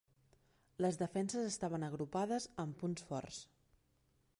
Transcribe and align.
Les 0.83 0.97
defenses 1.01 1.45
estaven 1.51 1.87
agrupades 1.91 2.49
en 2.67 2.77
punts 2.83 3.09
forts. 3.13 3.43